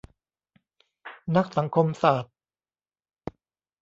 [1.35, 2.33] นักสังคมศาสตร์